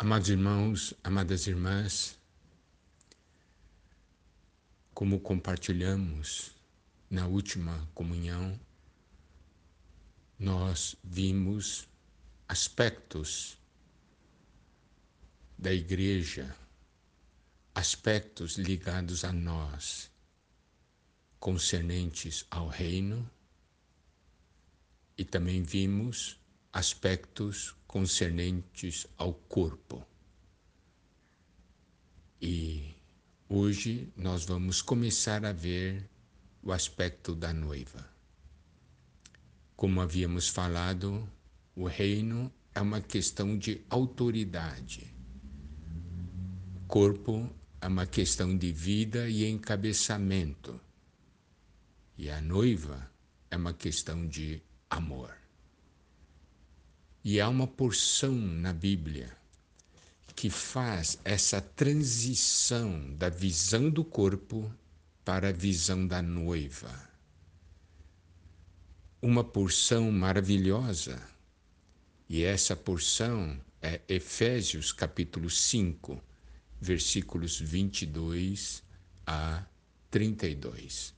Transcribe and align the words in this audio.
Amados 0.00 0.28
irmãos, 0.28 0.94
amadas 1.02 1.48
irmãs, 1.48 2.16
como 4.94 5.18
compartilhamos 5.18 6.54
na 7.10 7.26
última 7.26 7.84
comunhão, 7.96 8.56
nós 10.38 10.94
vimos 11.02 11.88
aspectos 12.46 13.58
da 15.58 15.72
igreja, 15.72 16.56
aspectos 17.74 18.56
ligados 18.56 19.24
a 19.24 19.32
nós, 19.32 20.08
concernentes 21.40 22.46
ao 22.52 22.68
reino, 22.68 23.28
e 25.16 25.24
também 25.24 25.60
vimos 25.60 26.38
aspectos 26.72 27.74
concernentes 27.88 29.06
ao 29.16 29.32
corpo. 29.32 30.06
E 32.40 32.94
hoje 33.48 34.12
nós 34.14 34.44
vamos 34.44 34.82
começar 34.82 35.44
a 35.44 35.52
ver 35.52 36.08
o 36.62 36.70
aspecto 36.70 37.34
da 37.34 37.52
noiva. 37.52 38.06
Como 39.74 40.02
havíamos 40.02 40.48
falado, 40.48 41.26
o 41.74 41.86
reino 41.86 42.52
é 42.74 42.80
uma 42.80 43.00
questão 43.00 43.56
de 43.56 43.80
autoridade. 43.88 45.12
O 46.76 46.86
corpo 46.86 47.50
é 47.80 47.88
uma 47.88 48.06
questão 48.06 48.56
de 48.56 48.70
vida 48.70 49.30
e 49.30 49.46
encabeçamento. 49.48 50.78
E 52.18 52.28
a 52.28 52.40
noiva 52.40 53.10
é 53.50 53.56
uma 53.56 53.72
questão 53.72 54.26
de 54.26 54.60
amor. 54.90 55.47
E 57.24 57.40
há 57.40 57.48
uma 57.48 57.66
porção 57.66 58.32
na 58.32 58.72
Bíblia 58.72 59.36
que 60.36 60.48
faz 60.48 61.18
essa 61.24 61.60
transição 61.60 63.12
da 63.16 63.28
visão 63.28 63.90
do 63.90 64.04
corpo 64.04 64.72
para 65.24 65.48
a 65.48 65.52
visão 65.52 66.06
da 66.06 66.22
noiva. 66.22 67.08
Uma 69.20 69.42
porção 69.42 70.12
maravilhosa. 70.12 71.20
E 72.28 72.44
essa 72.44 72.76
porção 72.76 73.60
é 73.82 74.00
Efésios 74.08 74.92
capítulo 74.92 75.50
5, 75.50 76.22
versículos 76.80 77.58
22 77.58 78.82
a 79.26 79.64
32. 80.08 81.14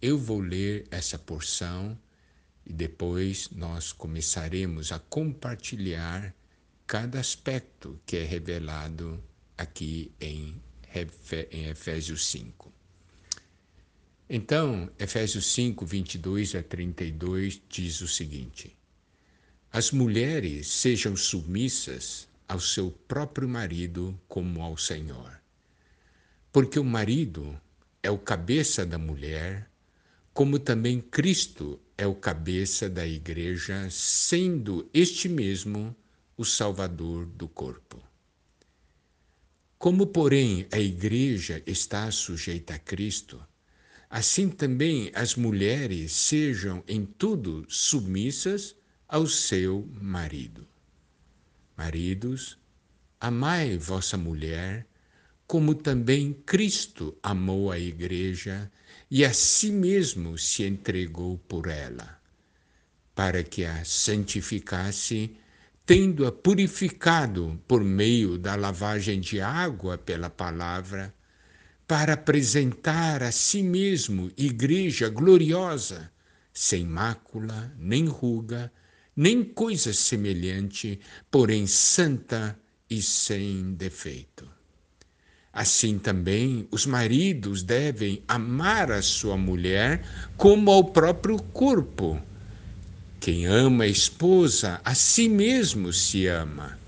Eu 0.00 0.18
vou 0.18 0.40
ler 0.40 0.86
essa 0.90 1.18
porção 1.18 1.98
e 2.66 2.72
depois 2.72 3.48
nós 3.50 3.92
começaremos 3.92 4.90
a 4.90 4.98
compartilhar 4.98 6.34
cada 6.86 7.20
aspecto 7.20 8.00
que 8.04 8.16
é 8.16 8.24
revelado 8.24 9.22
aqui 9.56 10.12
em, 10.20 10.60
Efésios 11.70 12.26
5. 12.26 12.72
Então, 14.28 14.90
Efésios 14.98 15.52
5, 15.52 15.86
22 15.86 16.54
a 16.56 16.62
32 16.62 17.60
diz 17.68 18.00
o 18.00 18.08
seguinte: 18.08 18.76
As 19.70 19.92
mulheres 19.92 20.66
sejam 20.68 21.14
submissas 21.14 22.26
ao 22.48 22.58
seu 22.58 22.90
próprio 22.90 23.48
marido 23.48 24.18
como 24.26 24.62
ao 24.62 24.76
Senhor. 24.76 25.40
Porque 26.50 26.78
o 26.78 26.84
marido 26.84 27.60
é 28.02 28.10
o 28.10 28.18
cabeça 28.18 28.86
da 28.86 28.98
mulher, 28.98 29.70
como 30.36 30.58
também 30.58 31.00
Cristo 31.00 31.80
é 31.96 32.06
o 32.06 32.14
cabeça 32.14 32.90
da 32.90 33.06
igreja, 33.06 33.88
sendo 33.90 34.86
este 34.92 35.30
mesmo 35.30 35.96
o 36.36 36.44
Salvador 36.44 37.24
do 37.24 37.48
corpo. 37.48 37.98
Como, 39.78 40.06
porém, 40.06 40.66
a 40.70 40.78
igreja 40.78 41.62
está 41.66 42.10
sujeita 42.10 42.74
a 42.74 42.78
Cristo, 42.78 43.42
assim 44.10 44.50
também 44.50 45.10
as 45.14 45.36
mulheres 45.36 46.12
sejam 46.12 46.84
em 46.86 47.06
tudo 47.06 47.64
submissas 47.66 48.76
ao 49.08 49.26
seu 49.26 49.88
marido. 49.98 50.68
Maridos, 51.74 52.58
amai 53.18 53.78
vossa 53.78 54.18
mulher, 54.18 54.86
como 55.46 55.74
também 55.74 56.32
Cristo 56.44 57.16
amou 57.22 57.70
a 57.70 57.78
igreja 57.78 58.70
e 59.10 59.24
a 59.24 59.32
si 59.32 59.70
mesmo 59.70 60.36
se 60.36 60.64
entregou 60.64 61.38
por 61.38 61.68
ela, 61.68 62.20
para 63.14 63.44
que 63.44 63.64
a 63.64 63.84
santificasse, 63.84 65.36
tendo-a 65.84 66.32
purificado 66.32 67.60
por 67.68 67.84
meio 67.84 68.36
da 68.36 68.56
lavagem 68.56 69.20
de 69.20 69.40
água 69.40 69.96
pela 69.96 70.28
palavra, 70.28 71.14
para 71.86 72.14
apresentar 72.14 73.22
a 73.22 73.30
si 73.30 73.62
mesmo 73.62 74.32
igreja 74.36 75.08
gloriosa, 75.08 76.10
sem 76.52 76.84
mácula, 76.84 77.72
nem 77.78 78.06
ruga, 78.06 78.72
nem 79.14 79.44
coisa 79.44 79.92
semelhante, 79.92 80.98
porém 81.30 81.66
santa 81.68 82.58
e 82.90 83.00
sem 83.00 83.72
defeito. 83.74 84.56
Assim 85.56 85.98
também 85.98 86.68
os 86.70 86.84
maridos 86.84 87.62
devem 87.62 88.22
amar 88.28 88.92
a 88.92 89.00
sua 89.00 89.38
mulher 89.38 90.02
como 90.36 90.70
ao 90.70 90.84
próprio 90.84 91.38
corpo. 91.38 92.20
Quem 93.18 93.46
ama 93.46 93.84
a 93.84 93.88
esposa, 93.88 94.82
a 94.84 94.94
si 94.94 95.30
mesmo 95.30 95.94
se 95.94 96.26
ama. 96.26 96.78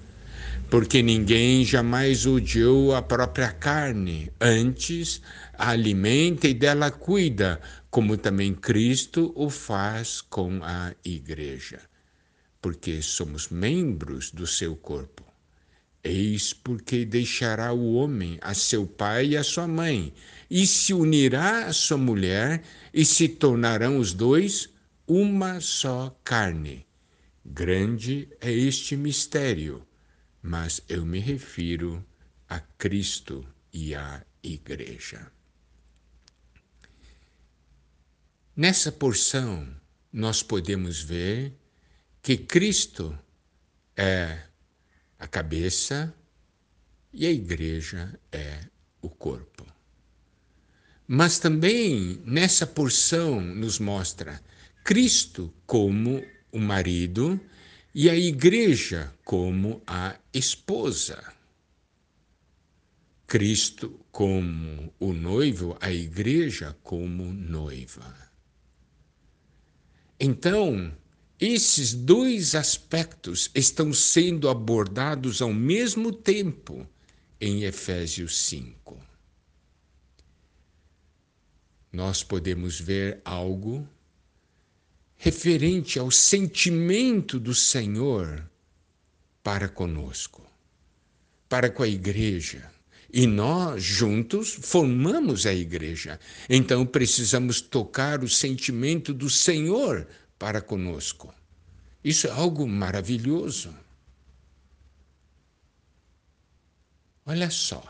Porque 0.69 1.03
ninguém 1.03 1.65
jamais 1.65 2.27
odiou 2.27 2.95
a 2.95 3.01
própria 3.01 3.51
carne, 3.51 4.31
antes 4.39 5.23
a 5.55 5.71
alimenta 5.71 6.47
e 6.47 6.53
dela 6.53 6.91
cuida, 6.91 7.59
como 7.91 8.19
também 8.19 8.53
Cristo 8.53 9.33
o 9.35 9.49
faz 9.49 10.21
com 10.21 10.61
a 10.62 10.93
igreja. 11.03 11.81
Porque 12.61 13.00
somos 13.00 13.49
membros 13.49 14.31
do 14.31 14.47
seu 14.47 14.77
corpo. 14.77 15.28
Eis 16.08 16.54
porque 16.54 17.04
deixará 17.04 17.70
o 17.70 17.92
homem 17.92 18.38
a 18.41 18.54
seu 18.54 18.86
pai 18.86 19.26
e 19.26 19.36
a 19.36 19.44
sua 19.44 19.69
mãe, 19.69 20.14
e 20.48 20.66
se 20.66 20.94
unirá 20.94 21.66
à 21.66 21.72
sua 21.74 21.98
mulher, 21.98 22.62
e 22.94 23.04
se 23.04 23.28
tornarão 23.28 23.98
os 23.98 24.14
dois 24.14 24.70
uma 25.06 25.60
só 25.60 26.19
carne. 26.24 26.86
Grande 27.44 28.26
é 28.41 28.50
este 28.50 28.96
mistério, 28.96 29.86
mas 30.41 30.80
eu 30.88 31.04
me 31.04 31.19
refiro 31.19 32.02
a 32.48 32.58
Cristo 32.58 33.46
e 33.70 33.94
à 33.94 34.25
Igreja. 34.42 35.30
Nessa 38.56 38.90
porção, 38.90 39.69
nós 40.10 40.42
podemos 40.42 41.02
ver 41.02 41.52
que 42.22 42.38
Cristo 42.38 43.16
é 43.94 44.47
a 45.19 45.27
cabeça 45.27 46.15
e 47.12 47.27
a 47.27 47.31
igreja 47.31 48.19
é 48.31 48.61
o 49.03 49.09
corpo. 49.09 49.67
Mas 51.06 51.39
também 51.39 52.21
nessa 52.25 52.67
porção 52.67 53.41
nos 53.41 53.79
mostra 53.79 54.43
Cristo 54.84 55.53
como 55.67 56.23
o 56.53 56.59
marido 56.59 57.41
e 57.95 58.09
a 58.09 58.17
igreja 58.17 59.12
como 59.25 59.83
a 59.87 60.17
esposa. 60.33 61.33
Cristo 63.27 63.99
como 64.12 64.93
o 64.99 65.12
noivo, 65.12 65.77
a 65.81 65.91
igreja 65.91 66.77
como 66.83 67.25
noiva. 67.33 68.31
Então, 70.21 70.93
esses 71.41 71.94
dois 71.94 72.54
aspectos 72.54 73.50
estão 73.54 73.93
sendo 73.93 74.49
abordados 74.49 75.40
ao 75.40 75.52
mesmo 75.52 76.12
tempo 76.12 76.87
em 77.40 77.62
Efésios 77.62 78.37
5. 78.38 78.99
Nós 81.93 82.23
podemos 82.25 82.81
ver 82.81 83.20
algo 83.25 83.88
referente 85.17 85.99
ao 85.99 86.11
sentimento 86.11 87.38
do 87.38 87.55
Senhor 87.55 88.49
para 89.43 89.69
conosco, 89.69 90.44
para 91.49 91.70
com 91.70 91.82
a 91.82 91.88
igreja. 91.88 92.70
E 93.11 93.26
nós, 93.26 93.82
juntos, 93.82 94.58
formamos 94.61 95.46
a 95.46 95.55
igreja. 95.55 96.20
Então 96.49 96.85
precisamos 96.85 97.61
tocar 97.61 98.23
o 98.23 98.29
sentimento 98.29 99.14
do 99.14 99.31
Senhor 99.31 100.06
para 100.38 100.61
conosco. 100.61 101.35
Isso 102.02 102.26
é 102.26 102.31
algo 102.31 102.67
maravilhoso. 102.67 103.75
Olha 107.26 107.50
só. 107.50 107.87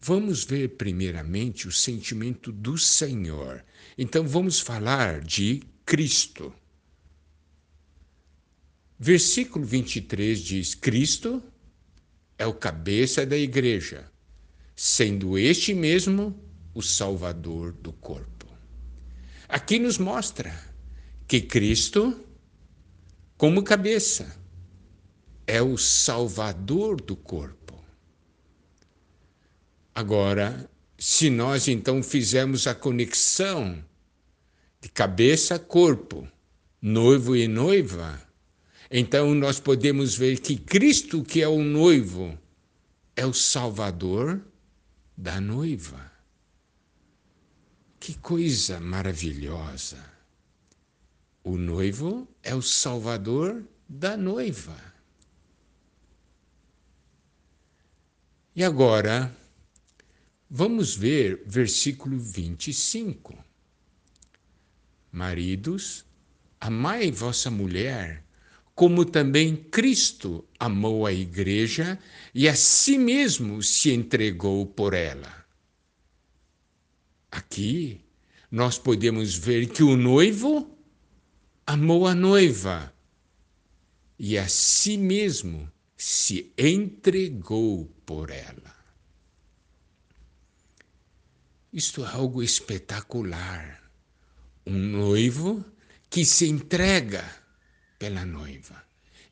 Vamos 0.00 0.44
ver 0.44 0.76
primeiramente 0.76 1.66
o 1.66 1.72
sentimento 1.72 2.52
do 2.52 2.78
Senhor. 2.78 3.64
Então 3.98 4.26
vamos 4.26 4.60
falar 4.60 5.20
de 5.20 5.62
Cristo. 5.84 6.54
Versículo 8.98 9.64
23 9.64 10.38
diz: 10.38 10.74
Cristo 10.74 11.42
é 12.38 12.46
o 12.46 12.54
cabeça 12.54 13.26
da 13.26 13.36
igreja, 13.36 14.10
sendo 14.74 15.36
este 15.36 15.74
mesmo 15.74 16.38
o 16.72 16.80
Salvador 16.82 17.72
do 17.72 17.92
corpo. 17.92 18.46
Aqui 19.48 19.78
nos 19.78 19.98
mostra 19.98 20.75
que 21.26 21.40
Cristo, 21.40 22.24
como 23.36 23.62
cabeça, 23.62 24.36
é 25.46 25.60
o 25.60 25.76
Salvador 25.76 27.00
do 27.00 27.16
corpo. 27.16 27.74
Agora, 29.94 30.70
se 30.98 31.28
nós 31.30 31.68
então 31.68 32.02
fizermos 32.02 32.66
a 32.66 32.74
conexão 32.74 33.84
de 34.80 34.88
cabeça, 34.88 35.58
corpo, 35.58 36.28
noivo 36.80 37.34
e 37.34 37.48
noiva, 37.48 38.20
então 38.90 39.34
nós 39.34 39.58
podemos 39.58 40.14
ver 40.14 40.38
que 40.38 40.56
Cristo, 40.56 41.24
que 41.24 41.42
é 41.42 41.48
o 41.48 41.62
noivo, 41.62 42.38
é 43.16 43.26
o 43.26 43.32
Salvador 43.32 44.40
da 45.16 45.40
noiva. 45.40 46.12
Que 47.98 48.14
coisa 48.14 48.78
maravilhosa! 48.78 50.15
O 51.46 51.56
noivo 51.56 52.26
é 52.42 52.56
o 52.56 52.60
Salvador 52.60 53.64
da 53.88 54.16
noiva. 54.16 54.76
E 58.52 58.64
agora, 58.64 59.32
vamos 60.50 60.96
ver 60.96 61.44
versículo 61.46 62.18
25. 62.18 63.38
Maridos, 65.12 66.04
amai 66.60 67.12
vossa 67.12 67.48
mulher, 67.48 68.24
como 68.74 69.04
também 69.04 69.54
Cristo 69.54 70.44
amou 70.58 71.06
a 71.06 71.12
igreja 71.12 71.96
e 72.34 72.48
a 72.48 72.56
si 72.56 72.98
mesmo 72.98 73.62
se 73.62 73.92
entregou 73.92 74.66
por 74.66 74.94
ela 74.94 75.46
Aqui 77.30 78.00
nós 78.50 78.78
podemos 78.78 79.36
ver 79.36 79.68
que 79.68 79.84
o 79.84 79.96
noivo 79.96 80.75
amou 81.66 82.06
a 82.06 82.14
noiva 82.14 82.94
e 84.18 84.38
a 84.38 84.48
si 84.48 84.96
mesmo 84.96 85.70
se 85.96 86.52
entregou 86.56 87.86
por 88.06 88.30
ela. 88.30 88.76
Isto 91.72 92.04
é 92.04 92.08
algo 92.08 92.42
espetacular. 92.42 93.82
Um 94.64 94.78
noivo 94.78 95.64
que 96.08 96.24
se 96.24 96.48
entrega 96.48 97.24
pela 97.98 98.24
noiva. 98.24 98.82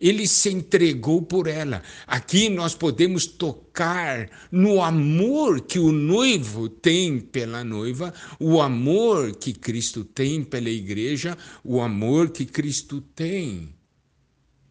Ele 0.01 0.27
se 0.27 0.51
entregou 0.51 1.23
por 1.23 1.47
ela. 1.47 1.83
Aqui 2.07 2.49
nós 2.49 2.75
podemos 2.75 3.27
tocar 3.27 4.31
no 4.51 4.83
amor 4.83 5.61
que 5.61 5.79
o 5.79 5.93
noivo 5.93 6.69
tem 6.69 7.21
pela 7.21 7.65
noiva, 7.65 8.13
o 8.39 8.61
amor 8.61 9.37
que 9.37 9.53
Cristo 9.53 10.05
tem 10.05 10.43
pela 10.45 10.71
igreja, 10.71 11.39
o 11.63 11.81
amor 11.81 12.31
que 12.31 12.45
Cristo 12.45 13.01
tem 13.01 13.75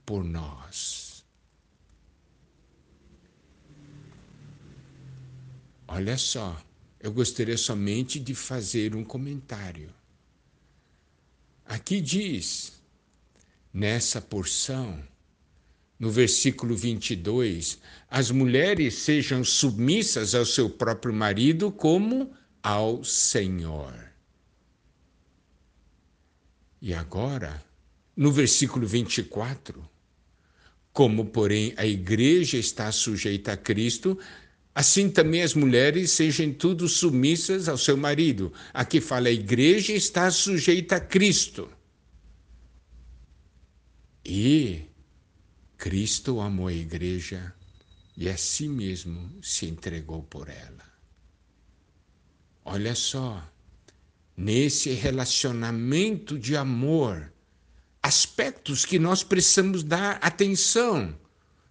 por 0.05 0.23
nós. 0.23 1.23
Olha 5.87 6.17
só, 6.17 6.59
eu 6.99 7.11
gostaria 7.11 7.57
somente 7.57 8.19
de 8.19 8.33
fazer 8.33 8.95
um 8.95 9.03
comentário. 9.03 9.93
Aqui 11.65 12.01
diz, 12.01 12.73
nessa 13.73 14.21
porção, 14.21 15.01
no 15.99 16.09
versículo 16.09 16.75
22, 16.75 17.79
as 18.09 18.31
mulheres 18.31 18.95
sejam 18.95 19.43
submissas 19.43 20.35
ao 20.35 20.45
seu 20.45 20.69
próprio 20.69 21.13
marido 21.13 21.71
como 21.71 22.31
ao 22.61 23.03
Senhor. 23.03 23.93
E 26.81 26.93
agora, 26.93 27.63
no 28.15 28.31
versículo 28.31 28.85
24, 28.85 29.87
como, 30.91 31.25
porém, 31.25 31.73
a 31.77 31.85
igreja 31.85 32.57
está 32.57 32.91
sujeita 32.91 33.53
a 33.53 33.57
Cristo, 33.57 34.19
assim 34.75 35.09
também 35.09 35.41
as 35.41 35.53
mulheres 35.53 36.11
sejam 36.11 36.51
tudo 36.53 36.87
submissas 36.87 37.67
ao 37.67 37.77
seu 37.77 37.97
marido. 37.97 38.53
Aqui 38.73 39.01
fala, 39.01 39.27
a 39.27 39.31
igreja 39.31 39.93
está 39.93 40.29
sujeita 40.29 40.97
a 40.97 40.99
Cristo. 40.99 41.69
E 44.25 44.83
Cristo 45.83 46.39
amou 46.39 46.67
a 46.67 46.73
igreja 46.73 47.53
e 48.15 48.29
a 48.29 48.37
si 48.37 48.69
mesmo 48.69 49.43
se 49.43 49.65
entregou 49.65 50.23
por 50.23 50.47
ela. 50.47 50.85
Olha 52.63 52.95
só, 52.95 53.45
nesse 54.37 54.91
relacionamento 54.93 56.39
de 56.39 56.55
amor, 56.55 57.33
aspectos 58.01 58.85
que 58.85 58.97
nós 58.97 59.25
precisamos 59.25 59.83
dar 59.83 60.19
atenção: 60.21 61.19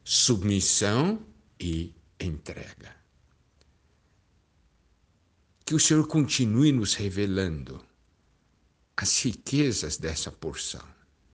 submissão 0.05 1.27
e 1.59 1.95
entrega. 2.21 2.95
Que 5.65 5.75
o 5.75 5.81
Senhor 5.81 6.07
continue 6.07 6.71
nos 6.71 6.93
revelando 6.93 7.83
as 8.95 9.25
riquezas 9.25 9.97
dessa 9.97 10.31
porção 10.31 10.87